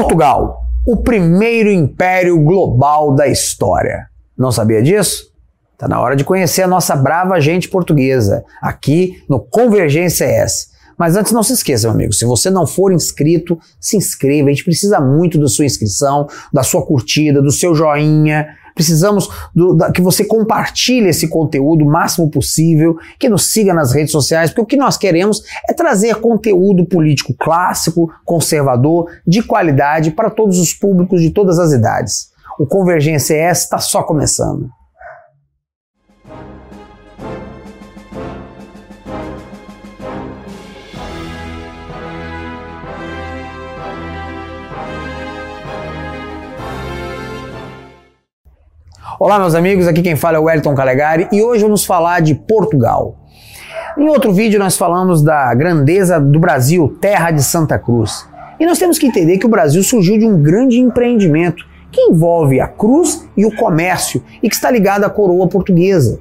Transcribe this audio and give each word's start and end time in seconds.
Portugal, 0.00 0.62
o 0.86 0.96
primeiro 0.96 1.70
império 1.70 2.42
global 2.42 3.14
da 3.14 3.28
história. 3.28 4.06
Não 4.36 4.50
sabia 4.50 4.82
disso? 4.82 5.30
Está 5.74 5.86
na 5.86 6.00
hora 6.00 6.16
de 6.16 6.24
conhecer 6.24 6.62
a 6.62 6.66
nossa 6.66 6.96
brava 6.96 7.38
gente 7.38 7.68
portuguesa, 7.68 8.42
aqui 8.62 9.22
no 9.28 9.38
Convergência 9.38 10.24
S. 10.24 10.68
Mas 10.98 11.16
antes 11.16 11.32
não 11.32 11.42
se 11.42 11.52
esqueça, 11.52 11.88
meu 11.88 11.94
amigo, 11.94 12.14
se 12.14 12.24
você 12.24 12.50
não 12.50 12.66
for 12.66 12.92
inscrito, 12.92 13.58
se 13.78 13.96
inscreva. 13.96 14.48
A 14.48 14.52
gente 14.52 14.64
precisa 14.64 15.00
muito 15.00 15.38
da 15.38 15.48
sua 15.48 15.66
inscrição, 15.66 16.26
da 16.50 16.62
sua 16.62 16.84
curtida, 16.84 17.42
do 17.42 17.50
seu 17.50 17.74
joinha. 17.74 18.48
Precisamos 18.74 19.28
do, 19.54 19.74
da, 19.74 19.90
que 19.90 20.00
você 20.00 20.24
compartilhe 20.24 21.08
esse 21.08 21.28
conteúdo 21.28 21.84
o 21.84 21.90
máximo 21.90 22.30
possível, 22.30 22.96
que 23.18 23.28
nos 23.28 23.52
siga 23.52 23.74
nas 23.74 23.92
redes 23.92 24.12
sociais, 24.12 24.50
porque 24.50 24.62
o 24.62 24.66
que 24.66 24.76
nós 24.76 24.96
queremos 24.96 25.42
é 25.68 25.72
trazer 25.72 26.16
conteúdo 26.16 26.84
político 26.84 27.34
clássico, 27.34 28.10
conservador, 28.24 29.10
de 29.26 29.42
qualidade 29.42 30.10
para 30.10 30.30
todos 30.30 30.58
os 30.58 30.72
públicos 30.72 31.20
de 31.20 31.30
todas 31.30 31.58
as 31.58 31.72
idades. 31.72 32.30
O 32.58 32.66
Convergência 32.66 33.34
S 33.34 33.64
está 33.64 33.78
só 33.78 34.02
começando. 34.02 34.68
Olá, 49.22 49.38
meus 49.38 49.54
amigos, 49.54 49.86
aqui 49.86 50.00
quem 50.00 50.16
fala 50.16 50.38
é 50.38 50.40
o 50.40 50.44
Wellington 50.44 50.74
Calegari 50.74 51.28
e 51.30 51.42
hoje 51.42 51.62
vamos 51.62 51.84
falar 51.84 52.20
de 52.20 52.34
Portugal. 52.34 53.16
Em 53.98 54.08
outro 54.08 54.32
vídeo 54.32 54.58
nós 54.58 54.78
falamos 54.78 55.22
da 55.22 55.52
grandeza 55.52 56.18
do 56.18 56.40
Brasil, 56.40 56.96
terra 57.02 57.30
de 57.30 57.42
Santa 57.42 57.78
Cruz. 57.78 58.26
E 58.58 58.64
nós 58.64 58.78
temos 58.78 58.98
que 58.98 59.06
entender 59.06 59.36
que 59.36 59.44
o 59.44 59.48
Brasil 59.50 59.82
surgiu 59.82 60.18
de 60.18 60.24
um 60.24 60.42
grande 60.42 60.80
empreendimento 60.80 61.66
que 61.92 62.00
envolve 62.00 62.62
a 62.62 62.66
cruz 62.66 63.28
e 63.36 63.44
o 63.44 63.54
comércio 63.54 64.24
e 64.42 64.48
que 64.48 64.54
está 64.54 64.70
ligado 64.70 65.04
à 65.04 65.10
coroa 65.10 65.46
portuguesa. 65.46 66.18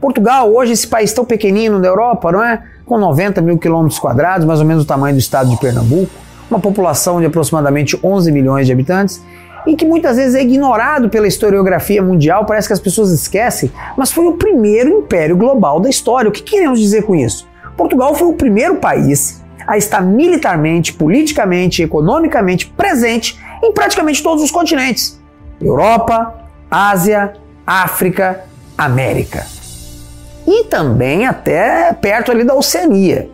Portugal, 0.00 0.54
hoje 0.54 0.70
esse 0.70 0.86
país 0.86 1.12
tão 1.12 1.24
pequenino 1.24 1.80
na 1.80 1.88
Europa, 1.88 2.30
não 2.30 2.44
é? 2.44 2.62
Com 2.86 2.96
90 2.96 3.42
mil 3.42 3.58
quilômetros 3.58 3.98
quadrados, 3.98 4.46
mais 4.46 4.60
ou 4.60 4.66
menos 4.66 4.84
o 4.84 4.86
tamanho 4.86 5.16
do 5.16 5.18
estado 5.18 5.50
de 5.50 5.56
Pernambuco, 5.56 6.12
uma 6.48 6.60
população 6.60 7.18
de 7.18 7.26
aproximadamente 7.26 7.98
11 8.00 8.30
milhões 8.30 8.68
de 8.68 8.72
habitantes, 8.72 9.20
e 9.66 9.76
que 9.76 9.84
muitas 9.84 10.16
vezes 10.16 10.34
é 10.34 10.42
ignorado 10.42 11.08
pela 11.08 11.26
historiografia 11.26 12.02
mundial, 12.02 12.44
parece 12.44 12.68
que 12.68 12.72
as 12.72 12.80
pessoas 12.80 13.10
esquecem, 13.10 13.70
mas 13.96 14.12
foi 14.12 14.26
o 14.26 14.34
primeiro 14.34 14.90
império 14.90 15.36
global 15.36 15.80
da 15.80 15.88
história. 15.88 16.28
O 16.28 16.32
que 16.32 16.42
queremos 16.42 16.78
dizer 16.78 17.02
com 17.02 17.14
isso? 17.14 17.48
Portugal 17.76 18.14
foi 18.14 18.28
o 18.28 18.34
primeiro 18.34 18.76
país 18.76 19.42
a 19.66 19.76
estar 19.76 20.00
militarmente, 20.00 20.92
politicamente, 20.92 21.82
economicamente 21.82 22.66
presente 22.66 23.38
em 23.62 23.72
praticamente 23.72 24.22
todos 24.22 24.42
os 24.42 24.50
continentes: 24.50 25.20
Europa, 25.60 26.34
Ásia, 26.70 27.34
África, 27.66 28.44
América. 28.76 29.46
E 30.46 30.64
também 30.64 31.26
até 31.26 31.92
perto 31.92 32.32
ali 32.32 32.44
da 32.44 32.54
Oceania. 32.54 33.30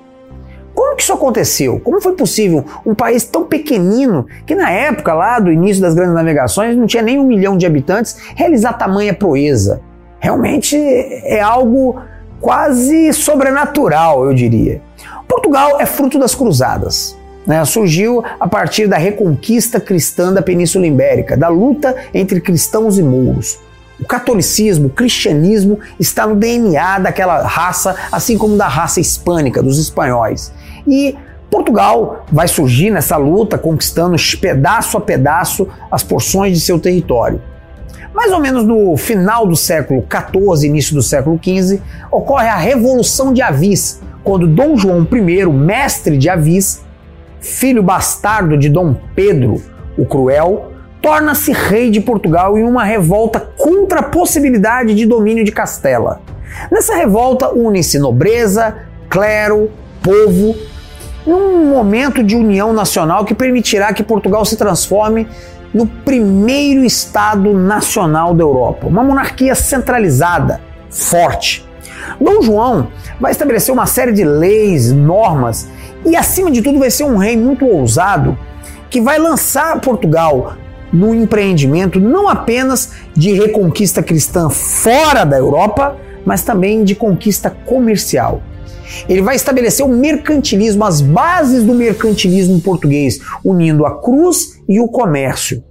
Como 0.97 0.99
que 0.99 1.03
isso 1.03 1.13
aconteceu? 1.13 1.79
Como 1.79 2.01
foi 2.01 2.13
possível 2.13 2.65
um 2.85 2.95
país 2.95 3.23
tão 3.23 3.45
pequenino, 3.45 4.27
que 4.47 4.55
na 4.55 4.71
época 4.71 5.13
lá 5.13 5.39
do 5.39 5.53
início 5.53 5.83
das 5.83 5.95
grandes 5.95 6.15
navegações 6.15 6.75
não 6.75 6.87
tinha 6.87 7.03
nem 7.03 7.19
um 7.19 7.27
milhão 7.27 7.59
de 7.59 7.67
habitantes, 7.67 8.17
realizar 8.35 8.73
tamanha 8.73 9.13
proeza? 9.13 9.83
Realmente 10.19 10.75
é 10.75 11.39
algo 11.43 12.01
quase 12.41 13.13
sobrenatural, 13.13 14.25
eu 14.25 14.33
diria. 14.33 14.81
Portugal 15.29 15.79
é 15.79 15.85
fruto 15.85 16.19
das 16.19 16.35
cruzadas. 16.35 17.15
Né? 17.47 17.63
Surgiu 17.67 18.25
a 18.41 18.49
partir 18.49 18.87
da 18.87 18.97
reconquista 18.97 19.79
cristã 19.79 20.33
da 20.33 20.41
Península 20.41 20.87
Ibérica, 20.87 21.37
da 21.37 21.49
luta 21.49 21.95
entre 22.15 22.41
cristãos 22.41 22.97
e 22.97 23.03
mouros. 23.03 23.59
O 24.01 24.07
catolicismo, 24.07 24.87
o 24.87 24.91
cristianismo 24.91 25.79
está 26.01 26.27
no 26.27 26.37
DNA 26.37 27.01
daquela 27.01 27.43
raça, 27.43 27.95
assim 28.11 28.39
como 28.39 28.57
da 28.57 28.67
raça 28.67 28.99
hispânica, 28.99 29.63
dos 29.63 29.79
espanhóis. 29.79 30.53
E 30.87 31.17
Portugal 31.51 32.27
vai 32.31 32.49
surgir 32.49 32.91
nessa 32.91 33.17
luta, 33.17 33.57
conquistando 33.57 34.17
pedaço 34.41 34.97
a 34.97 35.01
pedaço 35.01 35.69
as 35.91 36.03
porções 36.03 36.53
de 36.53 36.61
seu 36.61 36.79
território. 36.79 37.41
Mais 38.15 38.33
ou 38.33 38.41
menos 38.41 38.65
no 38.65 38.97
final 38.97 39.47
do 39.47 39.55
século 39.57 40.03
XIV, 40.03 40.67
início 40.67 40.95
do 40.95 41.03
século 41.03 41.39
XV, 41.43 41.81
ocorre 42.11 42.49
a 42.49 42.57
Revolução 42.57 43.33
de 43.33 43.43
Avis, 43.43 44.01
quando 44.25 44.47
Dom 44.47 44.77
João 44.77 45.07
I, 45.11 45.47
mestre 45.47 46.17
de 46.17 46.29
Avis, 46.29 46.85
filho 47.41 47.83
bastardo 47.83 48.57
de 48.57 48.69
Dom 48.69 48.97
Pedro 49.15 49.63
o 49.97 50.05
Cruel, 50.05 50.73
torna-se 51.01 51.53
rei 51.53 51.91
de 51.91 52.01
Portugal 52.01 52.59
em 52.59 52.65
uma 52.65 52.85
revolta 52.85 53.39
contra 53.39 54.01
a 54.01 54.03
possibilidade 54.03 54.95
de 54.95 55.07
domínio 55.07 55.45
de 55.45 55.53
Castela. 55.53 56.21
Nessa 56.71 56.95
revolta 56.95 57.51
unem-se 57.51 57.99
nobreza, 57.99 58.77
clero, 59.09 59.71
povo, 60.03 60.57
num 61.27 61.67
momento 61.67 62.23
de 62.23 62.37
união 62.37 62.73
nacional 62.73 63.25
que 63.25 63.35
permitirá 63.35 63.93
que 63.93 64.03
Portugal 64.03 64.45
se 64.45 64.57
transforme 64.57 65.27
no 65.75 65.87
primeiro 65.87 66.85
Estado 66.85 67.53
nacional 67.53 68.33
da 68.33 68.43
Europa, 68.43 68.87
uma 68.87 69.03
monarquia 69.03 69.55
centralizada, 69.55 70.61
forte. 70.91 71.67
Dom 72.21 72.41
João 72.41 72.89
vai 73.21 73.33
estabelecer 73.33 73.75
uma 73.75 73.87
série 73.87 74.13
de 74.13 74.25
leis, 74.25 74.93
normas 74.93 75.69
e, 76.05 76.17
acima 76.17 76.51
de 76.51 76.63
tudo, 76.63 76.79
vai 76.79 76.91
ser 76.91 77.05
um 77.05 77.17
rei 77.17 77.37
muito 77.37 77.67
ousado 77.67 78.39
que 78.89 79.01
vai 79.01 79.19
lançar 79.19 79.81
Portugal 79.81 80.55
no 80.93 81.15
empreendimento 81.15 82.01
não 82.01 82.29
apenas 82.29 82.93
de 83.15 83.33
reconquista 83.33 84.03
cristã 84.03 84.49
fora 84.49 85.25
da 85.25 85.37
Europa, 85.37 85.97
mas 86.25 86.43
também 86.43 86.85
de 86.85 86.95
conquista 86.95 87.51
comercial. 87.51 88.41
Ele 89.09 89.23
vai 89.23 89.37
estabelecer 89.37 89.85
o 89.85 89.89
mercantilismo, 89.89 90.85
as 90.85 91.01
bases 91.01 91.65
do 91.65 91.75
mercantilismo 91.75 92.61
português, 92.61 93.21
unindo 93.45 93.87
a 93.87 94.01
cruz 94.01 94.61
e 94.69 94.81
o 94.81 94.89
comércio. 94.89 95.63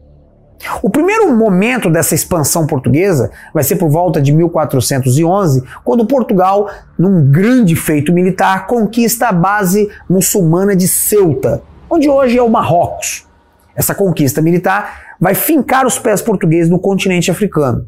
O 0.82 0.90
primeiro 0.90 1.36
momento 1.36 1.90
dessa 1.90 2.16
expansão 2.16 2.66
portuguesa 2.66 3.30
vai 3.54 3.64
ser 3.64 3.76
por 3.76 3.90
volta 3.90 4.22
de 4.22 4.32
1411, 4.32 5.64
quando 5.84 6.06
Portugal, 6.06 6.70
num 6.98 7.30
grande 7.30 7.76
feito 7.76 8.12
militar, 8.12 8.66
conquista 8.66 9.28
a 9.28 9.32
base 9.32 9.90
muçulmana 10.10 10.76
de 10.76 10.88
Ceuta, 10.88 11.62
onde 11.90 12.10
hoje 12.10 12.38
é 12.38 12.42
o 12.42 12.50
Marrocos. 12.50 13.28
Essa 13.76 13.94
conquista 13.94 14.42
militar 14.42 15.16
vai 15.20 15.36
fincar 15.36 15.86
os 15.86 16.00
pés 16.00 16.22
portugueses 16.22 16.70
no 16.70 16.80
continente 16.80 17.30
africano. 17.30 17.86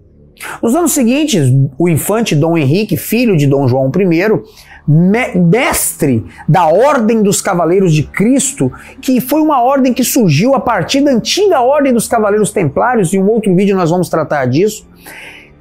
Nos 0.61 0.75
anos 0.75 0.93
seguintes, 0.93 1.51
o 1.77 1.87
infante 1.87 2.35
Dom 2.35 2.57
Henrique, 2.57 2.97
filho 2.97 3.37
de 3.37 3.47
Dom 3.47 3.67
João 3.67 3.91
I, 3.95 4.41
mestre 4.87 6.25
da 6.47 6.67
Ordem 6.67 7.21
dos 7.21 7.41
Cavaleiros 7.41 7.93
de 7.93 8.03
Cristo, 8.03 8.71
que 9.01 9.19
foi 9.19 9.41
uma 9.41 9.61
ordem 9.61 9.93
que 9.93 10.03
surgiu 10.03 10.55
a 10.55 10.59
partir 10.59 11.01
da 11.01 11.11
antiga 11.11 11.61
Ordem 11.61 11.93
dos 11.93 12.07
Cavaleiros 12.07 12.51
Templários, 12.51 13.13
em 13.13 13.21
um 13.21 13.29
outro 13.29 13.53
vídeo 13.55 13.75
nós 13.75 13.89
vamos 13.89 14.07
tratar 14.07 14.45
disso. 14.45 14.87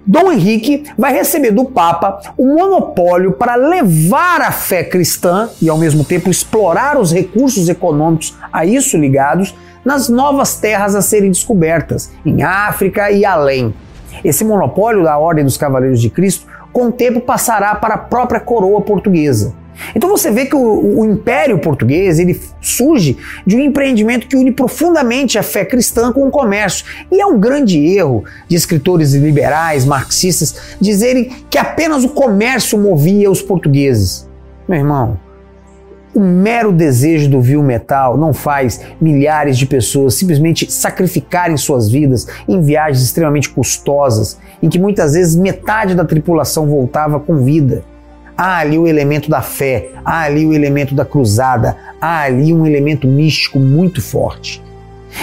Dom 0.06 0.31
Henrique 0.31 0.84
vai 0.97 1.12
receber 1.12 1.50
do 1.50 1.65
Papa 1.65 2.20
o 2.38 2.47
monopólio 2.47 3.32
para 3.32 3.56
levar 3.56 4.41
a 4.41 4.53
fé 4.53 4.84
cristã 4.84 5.48
e, 5.60 5.69
ao 5.69 5.76
mesmo 5.76 6.04
tempo, 6.04 6.31
explorar 6.31 6.97
os 6.97 7.12
recursos 7.12 7.69
econômicos 7.69 8.36
a 8.53 8.65
isso 8.65 8.97
ligados 8.97 9.53
nas 9.84 10.09
novas 10.09 10.56
terras 10.56 10.94
a 10.94 11.03
serem 11.03 11.31
descobertas, 11.31 12.12
em 12.25 12.44
África 12.44 13.10
e 13.10 13.25
além. 13.25 13.75
Esse 14.25 14.44
monopólio 14.44 15.03
da 15.03 15.19
Ordem 15.19 15.44
dos 15.44 15.56
Cavaleiros 15.56 16.00
de 16.00 16.10
Cristo, 16.10 16.47
com 16.72 16.87
o 16.87 16.93
tempo, 16.93 17.21
passará 17.21 17.75
para 17.75 17.94
a 17.94 17.99
própria 17.99 18.41
coroa 18.41 18.81
portuguesa. 18.81 19.54
Então 19.94 20.10
você 20.10 20.31
vê 20.31 20.47
que 20.47 20.56
o, 20.56 21.00
o, 21.00 21.04
Império 21.04 21.59
Português 21.59 22.19
ele 22.19 22.41
surge 22.60 23.16
de 23.47 23.56
um 23.56 23.60
empreendimento 23.60 24.27
que 24.27 24.37
une 24.37 24.53
profundamente 24.53 25.39
a 25.39 25.42
fé 25.42 25.65
cristã 25.65 26.13
com 26.13 26.27
o 26.27 26.30
comércio. 26.30 26.86
E 27.10 27.21
é 27.21 27.27
um 27.27 27.39
grande 27.39 27.78
erro 27.78 28.24
de 28.48 28.57
escritores 28.57 29.13
liberais, 29.13 29.84
marxistas, 29.84 30.77
dizerem 30.80 31.30
que 31.51 31.59
apenas 31.59 32.04
o 32.04 32.09
comércio 32.09 32.78
movia 32.78 33.30
os 33.30 33.42
portugueses. 33.42 34.28
Meu 34.69 34.78
irmão, 34.78 35.19
o 36.16 36.21
mero 36.21 36.72
desejo 36.72 37.28
do 37.28 37.42
vil 37.42 37.63
metal 37.63 38.16
não 38.16 38.33
faz 38.33 38.80
milhares 38.98 39.59
de 39.59 39.66
pessoas 39.66 40.15
simplesmente 40.15 40.72
sacrificarem 40.72 41.59
suas 41.59 41.91
vidas 41.91 42.27
em 42.48 42.63
viagens 42.63 43.04
extremamente 43.04 43.51
custosas, 43.51 44.39
em 44.63 44.71
que 44.71 44.78
muitas 44.78 45.13
vezes 45.13 45.36
metade 45.36 45.95
da 45.95 46.07
tripulação 46.07 46.66
voltava 46.66 47.21
com 47.21 47.45
vida. 47.45 47.84
Há 48.34 48.60
ali 48.60 48.78
o 48.78 48.86
elemento 48.86 49.28
da 49.28 49.42
fé, 49.42 49.91
há 50.03 50.22
ali 50.22 50.47
o 50.47 50.54
elemento 50.54 50.95
da 50.95 51.04
cruzada, 51.04 51.77
há 52.01 52.22
ali 52.22 52.51
um 52.51 52.66
elemento 52.66 53.07
místico 53.07 53.59
muito 53.59 54.01
forte. 54.01 54.62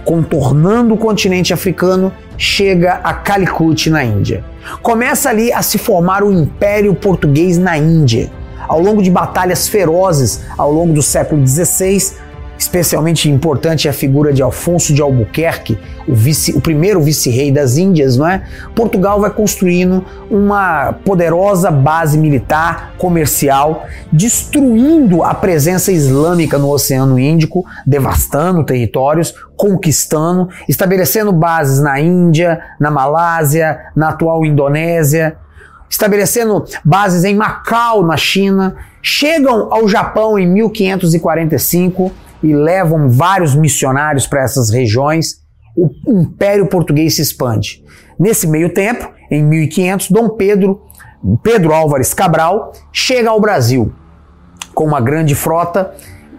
contornando 0.05 0.93
o 0.93 0.97
continente 0.97 1.53
africano, 1.53 2.13
chega 2.37 3.01
a 3.03 3.13
Calicut, 3.13 3.89
na 3.89 4.05
Índia. 4.05 4.45
Começa 4.81 5.29
ali 5.29 5.51
a 5.51 5.61
se 5.61 5.77
formar 5.77 6.23
o 6.23 6.31
Império 6.31 6.95
Português 6.95 7.57
na 7.57 7.77
Índia. 7.77 8.31
Ao 8.65 8.79
longo 8.79 9.03
de 9.03 9.11
batalhas 9.11 9.67
ferozes 9.67 10.45
ao 10.57 10.71
longo 10.71 10.93
do 10.93 11.01
século 11.01 11.45
XVI, 11.45 12.13
Especialmente 12.57 13.29
importante 13.29 13.87
é 13.87 13.91
a 13.91 13.93
figura 13.93 14.33
de 14.33 14.41
Alfonso 14.41 14.91
de 14.91 15.01
Albuquerque, 15.01 15.77
o, 16.07 16.15
vice, 16.15 16.53
o 16.53 16.61
primeiro 16.61 16.99
vice-rei 17.01 17.51
das 17.51 17.77
Índias, 17.77 18.17
não 18.17 18.27
é? 18.27 18.43
Portugal 18.73 19.21
vai 19.21 19.29
construindo 19.29 20.03
uma 20.29 20.93
poderosa 21.05 21.69
base 21.69 22.17
militar 22.17 22.93
comercial, 22.97 23.85
destruindo 24.11 25.23
a 25.23 25.35
presença 25.35 25.91
islâmica 25.91 26.57
no 26.57 26.69
Oceano 26.69 27.19
Índico, 27.19 27.63
devastando 27.85 28.63
territórios, 28.63 29.35
conquistando, 29.55 30.49
estabelecendo 30.67 31.31
bases 31.31 31.79
na 31.79 31.99
Índia, 31.99 32.59
na 32.79 32.89
Malásia, 32.89 33.79
na 33.95 34.09
atual 34.09 34.43
Indonésia, 34.43 35.37
estabelecendo 35.87 36.65
bases 36.83 37.23
em 37.23 37.35
Macau, 37.35 38.03
na 38.03 38.17
China, 38.17 38.75
chegam 39.01 39.71
ao 39.71 39.87
Japão 39.87 40.39
em 40.39 40.47
1545 40.47 42.11
e 42.41 42.53
levam 42.53 43.09
vários 43.09 43.55
missionários 43.55 44.27
para 44.27 44.43
essas 44.43 44.69
regiões, 44.69 45.41
o 45.75 45.89
Império 46.07 46.67
Português 46.67 47.15
se 47.15 47.21
expande. 47.21 47.83
Nesse 48.19 48.47
meio 48.47 48.73
tempo, 48.73 49.11
em 49.29 49.43
1500, 49.43 50.09
Dom 50.09 50.29
Pedro, 50.29 50.81
Pedro 51.43 51.73
Álvares 51.73 52.13
Cabral, 52.13 52.71
chega 52.91 53.29
ao 53.29 53.39
Brasil 53.39 53.93
com 54.73 54.85
uma 54.85 55.01
grande 55.01 55.35
frota 55.35 55.93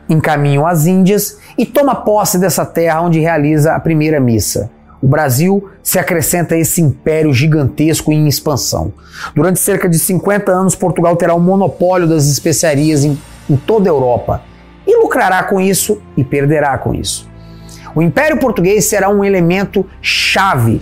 em 0.08 0.20
caminho 0.20 0.66
às 0.66 0.86
Índias 0.86 1.38
e 1.56 1.66
toma 1.66 1.94
posse 1.94 2.38
dessa 2.38 2.64
terra 2.64 3.02
onde 3.02 3.20
realiza 3.20 3.74
a 3.74 3.80
primeira 3.80 4.18
missa. 4.18 4.70
O 5.00 5.06
Brasil 5.06 5.68
se 5.82 5.98
acrescenta 5.98 6.54
a 6.54 6.58
esse 6.58 6.80
império 6.80 7.32
gigantesco 7.32 8.12
em 8.12 8.26
expansão. 8.26 8.92
Durante 9.34 9.60
cerca 9.60 9.88
de 9.88 9.98
50 9.98 10.50
anos, 10.50 10.74
Portugal 10.74 11.14
terá 11.14 11.34
o 11.34 11.40
monopólio 11.40 12.08
das 12.08 12.26
especiarias 12.26 13.04
em, 13.04 13.16
em 13.48 13.56
toda 13.56 13.88
a 13.88 13.92
Europa 13.92 14.42
e 14.88 14.96
lucrará 14.96 15.42
com 15.42 15.60
isso 15.60 16.00
e 16.16 16.24
perderá 16.24 16.78
com 16.78 16.94
isso. 16.94 17.28
O 17.94 18.00
Império 18.00 18.38
Português 18.38 18.86
será 18.86 19.10
um 19.10 19.22
elemento 19.22 19.84
chave 20.00 20.80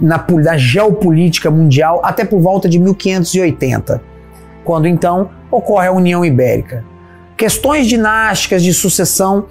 na, 0.00 0.24
na 0.28 0.56
geopolítica 0.56 1.50
mundial 1.50 2.00
até 2.04 2.24
por 2.24 2.40
volta 2.40 2.68
de 2.68 2.78
1580, 2.78 4.00
quando 4.64 4.86
então 4.86 5.30
ocorre 5.50 5.88
a 5.88 5.92
União 5.92 6.24
Ibérica. 6.24 6.84
Questões 7.36 7.86
dinásticas 7.86 8.62
de 8.62 8.72
sucessão 8.72 9.46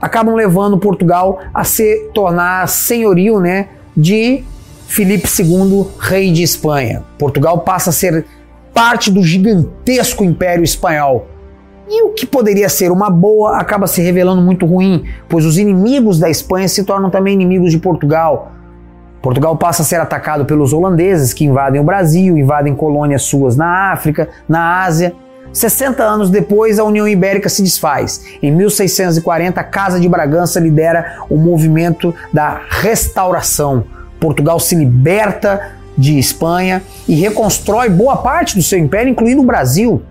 acabam 0.00 0.34
levando 0.34 0.78
Portugal 0.78 1.40
a 1.52 1.62
se 1.64 2.10
tornar 2.12 2.68
senhorio 2.68 3.38
né, 3.38 3.68
de 3.96 4.42
Filipe 4.86 5.28
II, 5.40 5.86
rei 5.98 6.32
de 6.32 6.42
Espanha. 6.42 7.04
Portugal 7.18 7.60
passa 7.60 7.90
a 7.90 7.92
ser 7.92 8.24
parte 8.72 9.10
do 9.10 9.22
gigantesco 9.22 10.24
Império 10.24 10.64
Espanhol, 10.64 11.28
e 11.88 12.02
o 12.02 12.10
que 12.10 12.26
poderia 12.26 12.68
ser 12.68 12.90
uma 12.90 13.10
boa 13.10 13.58
acaba 13.58 13.86
se 13.86 14.00
revelando 14.00 14.40
muito 14.40 14.64
ruim, 14.64 15.04
pois 15.28 15.44
os 15.44 15.58
inimigos 15.58 16.18
da 16.18 16.30
Espanha 16.30 16.66
se 16.68 16.84
tornam 16.84 17.10
também 17.10 17.34
inimigos 17.34 17.70
de 17.70 17.78
Portugal. 17.78 18.52
Portugal 19.20 19.56
passa 19.56 19.82
a 19.82 19.84
ser 19.84 20.00
atacado 20.00 20.44
pelos 20.44 20.72
holandeses 20.72 21.32
que 21.32 21.44
invadem 21.44 21.80
o 21.80 21.84
Brasil, 21.84 22.36
invadem 22.36 22.74
colônias 22.74 23.22
suas 23.22 23.56
na 23.56 23.92
África, 23.92 24.28
na 24.48 24.82
Ásia. 24.82 25.14
60 25.52 26.02
anos 26.02 26.30
depois, 26.30 26.78
a 26.78 26.84
União 26.84 27.06
Ibérica 27.06 27.48
se 27.48 27.62
desfaz. 27.62 28.24
Em 28.42 28.50
1640, 28.50 29.60
a 29.60 29.64
Casa 29.64 30.00
de 30.00 30.08
Bragança 30.08 30.58
lidera 30.58 31.22
o 31.30 31.36
movimento 31.36 32.14
da 32.32 32.60
restauração. 32.68 33.84
Portugal 34.18 34.58
se 34.58 34.74
liberta 34.74 35.72
de 35.96 36.18
Espanha 36.18 36.82
e 37.06 37.14
reconstrói 37.14 37.88
boa 37.88 38.16
parte 38.16 38.56
do 38.56 38.62
seu 38.62 38.78
império, 38.78 39.10
incluindo 39.10 39.42
o 39.42 39.46
Brasil. 39.46 40.02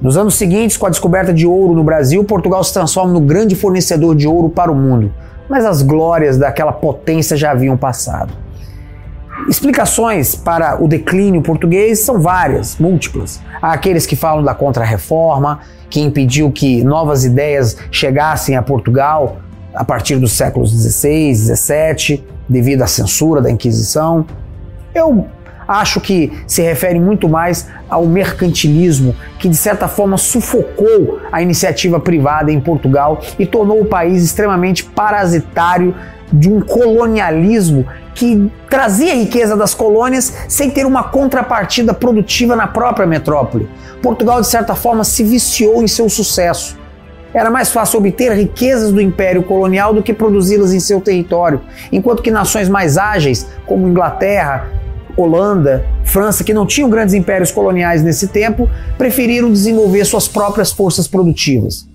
Nos 0.00 0.16
anos 0.16 0.36
seguintes, 0.36 0.78
com 0.78 0.86
a 0.86 0.90
descoberta 0.90 1.32
de 1.32 1.46
ouro 1.46 1.74
no 1.74 1.84
Brasil, 1.84 2.24
Portugal 2.24 2.64
se 2.64 2.72
transforma 2.72 3.12
no 3.12 3.20
grande 3.20 3.54
fornecedor 3.54 4.16
de 4.16 4.26
ouro 4.26 4.48
para 4.48 4.72
o 4.72 4.74
mundo. 4.74 5.12
Mas 5.48 5.64
as 5.64 5.82
glórias 5.82 6.38
daquela 6.38 6.72
potência 6.72 7.36
já 7.36 7.50
haviam 7.50 7.76
passado. 7.76 8.32
Explicações 9.46 10.34
para 10.34 10.82
o 10.82 10.88
declínio 10.88 11.42
português 11.42 12.00
são 12.00 12.18
várias, 12.18 12.78
múltiplas. 12.78 13.40
Há 13.60 13.72
aqueles 13.72 14.06
que 14.06 14.16
falam 14.16 14.42
da 14.42 14.54
Contra-Reforma, 14.54 15.60
que 15.90 16.00
impediu 16.00 16.50
que 16.50 16.82
novas 16.82 17.24
ideias 17.24 17.76
chegassem 17.90 18.56
a 18.56 18.62
Portugal 18.62 19.38
a 19.74 19.84
partir 19.84 20.16
dos 20.16 20.32
séculos 20.32 20.70
XVI, 20.70 21.34
XVII, 21.34 22.24
devido 22.48 22.82
à 22.82 22.86
censura 22.86 23.42
da 23.42 23.50
Inquisição. 23.50 24.24
Eu 24.94 25.26
acho 25.70 26.00
que 26.00 26.32
se 26.48 26.60
refere 26.62 26.98
muito 26.98 27.28
mais 27.28 27.68
ao 27.88 28.04
mercantilismo 28.04 29.14
que, 29.38 29.48
de 29.48 29.56
certa 29.56 29.86
forma, 29.86 30.18
sufocou 30.18 31.20
a 31.30 31.40
iniciativa 31.40 32.00
privada 32.00 32.50
em 32.50 32.60
Portugal 32.60 33.20
e 33.38 33.46
tornou 33.46 33.80
o 33.80 33.84
país 33.84 34.24
extremamente 34.24 34.82
parasitário 34.84 35.94
de 36.32 36.50
um 36.50 36.60
colonialismo 36.60 37.86
que 38.14 38.50
trazia 38.68 39.12
a 39.12 39.16
riqueza 39.16 39.56
das 39.56 39.72
colônias 39.72 40.34
sem 40.48 40.70
ter 40.70 40.84
uma 40.84 41.04
contrapartida 41.04 41.94
produtiva 41.94 42.56
na 42.56 42.66
própria 42.66 43.06
metrópole. 43.06 43.68
Portugal, 44.02 44.40
de 44.40 44.48
certa 44.48 44.74
forma, 44.74 45.04
se 45.04 45.22
viciou 45.22 45.82
em 45.82 45.86
seu 45.86 46.08
sucesso. 46.08 46.76
Era 47.32 47.48
mais 47.48 47.70
fácil 47.70 48.00
obter 48.00 48.32
riquezas 48.32 48.90
do 48.90 49.00
império 49.00 49.44
colonial 49.44 49.94
do 49.94 50.02
que 50.02 50.12
produzi-las 50.12 50.72
em 50.72 50.80
seu 50.80 51.00
território, 51.00 51.60
enquanto 51.92 52.22
que 52.22 52.30
nações 52.30 52.68
mais 52.68 52.98
ágeis, 52.98 53.46
como 53.66 53.88
Inglaterra, 53.88 54.80
Holanda, 55.20 55.84
França, 56.04 56.42
que 56.42 56.54
não 56.54 56.66
tinham 56.66 56.90
grandes 56.90 57.14
impérios 57.14 57.52
coloniais 57.52 58.02
nesse 58.02 58.28
tempo, 58.28 58.68
preferiram 58.98 59.52
desenvolver 59.52 60.04
suas 60.04 60.26
próprias 60.26 60.72
forças 60.72 61.06
produtivas. 61.06 61.88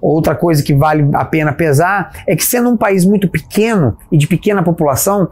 Outra 0.00 0.34
coisa 0.34 0.62
que 0.62 0.74
vale 0.74 1.08
a 1.12 1.24
pena 1.24 1.52
pesar 1.52 2.12
é 2.26 2.34
que, 2.34 2.44
sendo 2.44 2.70
um 2.70 2.76
país 2.76 3.04
muito 3.04 3.28
pequeno 3.28 3.96
e 4.10 4.16
de 4.16 4.26
pequena 4.26 4.62
população, 4.62 5.28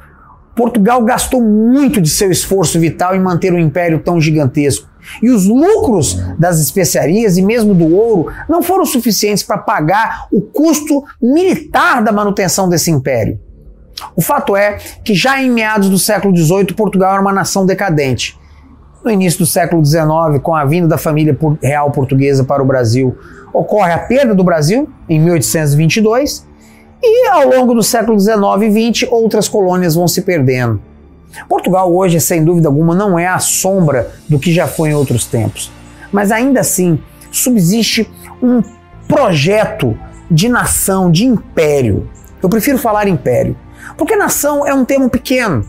Portugal 0.55 1.03
gastou 1.05 1.41
muito 1.41 2.01
de 2.01 2.09
seu 2.09 2.31
esforço 2.31 2.79
vital 2.79 3.15
em 3.15 3.21
manter 3.21 3.53
um 3.53 3.59
império 3.59 4.01
tão 4.01 4.21
gigantesco. 4.21 4.89
E 5.23 5.31
os 5.31 5.47
lucros 5.47 6.21
das 6.39 6.59
especiarias 6.59 7.39
e 7.39 7.43
mesmo 7.43 7.75
do 7.75 7.95
ouro 7.95 8.33
não 8.49 8.63
foram 8.63 8.85
suficientes 8.85 9.43
para 9.43 9.57
pagar 9.57 10.27
o 10.33 10.41
custo 10.41 11.03
militar 11.23 12.03
da 12.03 12.13
manutenção 12.13 12.69
desse 12.69 12.91
império. 12.91 13.39
O 14.17 14.21
fato 14.21 14.57
é 14.57 14.79
que 15.05 15.15
já 15.15 15.41
em 15.41 15.51
meados 15.51 15.89
do 15.89 15.99
século 15.99 16.37
XVIII, 16.37 16.75
Portugal 16.75 17.13
era 17.13 17.21
uma 17.21 17.33
nação 17.33 17.67
decadente. 17.67 18.39
No 19.05 19.11
início 19.11 19.39
do 19.41 19.47
século 19.47 19.85
XIX, 19.85 20.41
com 20.43 20.55
a 20.55 20.65
vinda 20.65 20.89
da 20.89 20.99
família 20.99 21.37
real 21.63 21.91
portuguesa 21.91 22.45
para 22.45 22.63
o 22.63 22.67
Brasil, 22.67 23.17
ocorre 23.53 23.93
a 23.93 23.99
perda 23.99 24.35
do 24.35 24.45
Brasil, 24.45 24.89
em 25.09 25.21
1822, 25.21 26.47
e 27.03 27.29
ao 27.29 27.49
longo 27.49 27.75
do 27.75 27.83
século 27.83 28.19
XIX 28.19 28.37
e 28.63 28.93
XX, 28.93 29.11
outras 29.11 29.49
colônias 29.49 29.95
vão 29.95 30.09
se 30.09 30.23
perdendo. 30.23 30.81
Portugal 31.49 31.95
hoje, 31.95 32.21
sem 32.21 32.45
dúvida 32.45 32.69
alguma, 32.69 32.95
não 32.95 33.19
é 33.19 33.27
a 33.27 33.39
sombra 33.39 34.11
do 34.29 34.39
que 34.39 34.53
já 34.53 34.67
foi 34.67 34.91
em 34.91 34.95
outros 34.95 35.25
tempos, 35.25 35.71
mas 36.11 36.33
ainda 36.33 36.61
assim 36.61 36.99
subsiste 37.31 38.11
um 38.43 38.63
projeto 39.07 39.97
de 40.31 40.49
nação, 40.49 41.11
de 41.11 41.25
império. 41.25 42.09
Eu 42.43 42.49
prefiro 42.49 42.79
falar 42.79 43.09
império, 43.09 43.57
porque 43.97 44.17
nação 44.17 44.67
é 44.67 44.75
um 44.75 44.85
termo 44.85 45.09
pequeno. 45.09 45.65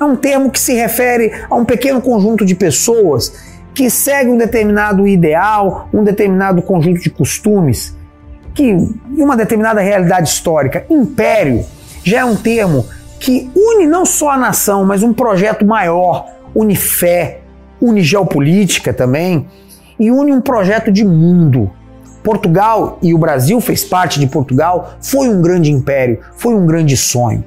É 0.00 0.04
um 0.04 0.16
termo 0.16 0.50
que 0.50 0.58
se 0.58 0.74
refere 0.74 1.32
a 1.48 1.54
um 1.54 1.64
pequeno 1.64 2.00
conjunto 2.00 2.44
de 2.44 2.54
pessoas 2.54 3.32
que 3.74 3.88
segue 3.88 4.30
um 4.30 4.36
determinado 4.36 5.06
ideal, 5.06 5.88
um 5.92 6.04
determinado 6.04 6.60
conjunto 6.62 7.00
de 7.00 7.10
costumes, 7.10 7.96
que 8.54 8.76
uma 9.16 9.36
determinada 9.36 9.80
realidade 9.80 10.28
histórica. 10.28 10.84
Império 10.90 11.64
já 12.04 12.20
é 12.20 12.24
um 12.24 12.36
termo 12.36 12.84
que 13.18 13.50
une 13.54 13.86
não 13.86 14.04
só 14.04 14.30
a 14.30 14.36
nação, 14.36 14.84
mas 14.84 15.02
um 15.02 15.12
projeto 15.12 15.64
maior, 15.64 16.26
une 16.54 16.74
fé, 16.74 17.40
une 17.80 18.02
geopolítica 18.02 18.92
também 18.92 19.46
e 19.98 20.10
une 20.10 20.32
um 20.32 20.40
projeto 20.40 20.90
de 20.90 21.04
mundo. 21.04 21.70
Portugal 22.22 22.98
e 23.02 23.12
o 23.12 23.18
Brasil 23.18 23.60
fez 23.60 23.84
parte 23.84 24.20
de 24.20 24.26
Portugal, 24.26 24.94
foi 25.00 25.28
um 25.28 25.40
grande 25.42 25.70
império, 25.72 26.20
foi 26.36 26.54
um 26.54 26.66
grande 26.66 26.96
sonho. 26.96 27.44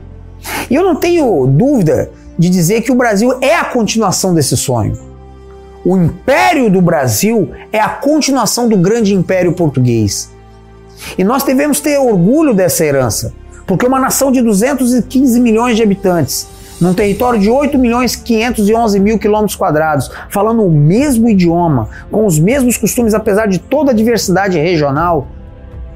E 0.69 0.75
eu 0.75 0.83
não 0.83 0.95
tenho 0.95 1.47
dúvida 1.47 2.11
de 2.37 2.49
dizer 2.49 2.81
que 2.81 2.91
o 2.91 2.95
Brasil 2.95 3.37
é 3.41 3.55
a 3.55 3.65
continuação 3.65 4.33
desse 4.33 4.57
sonho. 4.57 4.97
O 5.85 5.95
Império 5.97 6.69
do 6.69 6.81
Brasil 6.81 7.51
é 7.71 7.79
a 7.79 7.89
continuação 7.89 8.67
do 8.67 8.75
grande 8.75 9.13
Império 9.13 9.53
Português. 9.53 10.31
E 11.17 11.23
nós 11.23 11.43
devemos 11.43 11.79
ter 11.79 11.97
orgulho 11.97 12.53
dessa 12.53 12.83
herança, 12.83 13.33
porque 13.67 13.85
uma 13.85 13.99
nação 13.99 14.31
de 14.31 14.41
215 14.41 15.39
milhões 15.39 15.77
de 15.77 15.83
habitantes, 15.83 16.47
num 16.79 16.93
território 16.93 17.39
de 17.39 17.49
8 17.49 17.77
milhões 17.77 18.15
511 18.15 18.99
mil 18.99 19.17
quilômetros 19.17 19.55
quadrados, 19.55 20.11
falando 20.29 20.63
o 20.63 20.71
mesmo 20.71 21.29
idioma, 21.29 21.89
com 22.11 22.25
os 22.25 22.39
mesmos 22.39 22.77
costumes, 22.77 23.13
apesar 23.13 23.47
de 23.47 23.59
toda 23.59 23.91
a 23.91 23.93
diversidade 23.93 24.59
regional, 24.59 25.27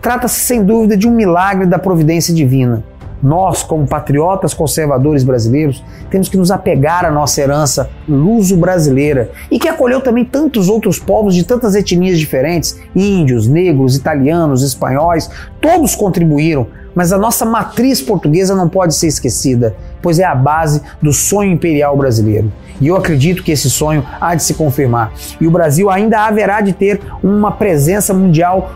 trata-se 0.01 0.39
sem 0.39 0.63
dúvida 0.63 0.95
de 0.95 1.07
um 1.07 1.11
milagre 1.11 1.65
da 1.65 1.77
providência 1.77 2.33
divina. 2.33 2.83
Nós, 3.21 3.63
como 3.63 3.87
patriotas 3.87 4.53
conservadores 4.53 5.23
brasileiros, 5.23 5.83
temos 6.09 6.29
que 6.29 6.37
nos 6.37 6.51
apegar 6.51 7.03
à 7.03 7.11
nossa 7.11 7.41
herança 7.41 7.89
luso-brasileira 8.07 9.31
e 9.51 9.59
que 9.59 9.67
acolheu 9.67 10.01
também 10.01 10.23
tantos 10.23 10.69
outros 10.69 10.97
povos 10.99 11.35
de 11.35 11.43
tantas 11.43 11.75
etnias 11.75 12.17
diferentes 12.17 12.79
índios, 12.95 13.47
negros, 13.47 13.95
italianos, 13.95 14.63
espanhóis 14.63 15.29
todos 15.61 15.95
contribuíram, 15.95 16.67
mas 16.95 17.11
a 17.11 17.17
nossa 17.17 17.45
matriz 17.45 18.01
portuguesa 18.01 18.55
não 18.55 18.67
pode 18.67 18.95
ser 18.95 19.07
esquecida, 19.07 19.75
pois 20.01 20.19
é 20.19 20.23
a 20.23 20.35
base 20.35 20.81
do 21.01 21.13
sonho 21.13 21.51
imperial 21.51 21.95
brasileiro. 21.97 22.51
E 22.81 22.87
eu 22.87 22.95
acredito 22.95 23.43
que 23.43 23.51
esse 23.51 23.69
sonho 23.69 24.05
há 24.19 24.33
de 24.35 24.43
se 24.43 24.53
confirmar. 24.53 25.11
E 25.39 25.45
o 25.45 25.51
Brasil 25.51 25.89
ainda 25.89 26.25
haverá 26.25 26.61
de 26.61 26.71
ter 26.73 27.01
uma 27.21 27.51
presença 27.51 28.13
mundial 28.13 28.71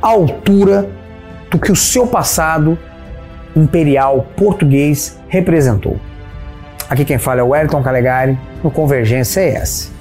à 0.00 0.08
altura 0.08 0.88
do 1.50 1.58
que 1.58 1.72
o 1.72 1.76
seu 1.76 2.06
passado 2.06 2.78
imperial 3.56 4.26
português 4.36 5.18
representou. 5.28 5.98
Aqui 6.88 7.04
quem 7.04 7.18
fala 7.18 7.40
é 7.40 7.42
o 7.42 7.48
Wellington 7.48 7.82
Calegari, 7.82 8.38
no 8.62 8.70
Convergência 8.70 9.40
ES. 9.40 9.93